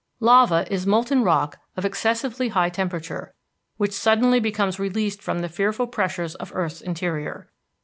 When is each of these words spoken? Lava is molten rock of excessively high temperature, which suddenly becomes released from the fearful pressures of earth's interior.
Lava 0.19 0.65
is 0.73 0.87
molten 0.87 1.23
rock 1.23 1.59
of 1.77 1.85
excessively 1.85 2.47
high 2.49 2.69
temperature, 2.71 3.35
which 3.77 3.91
suddenly 3.93 4.39
becomes 4.39 4.79
released 4.79 5.21
from 5.21 5.41
the 5.41 5.47
fearful 5.47 5.85
pressures 5.85 6.33
of 6.33 6.51
earth's 6.55 6.81
interior. 6.81 7.51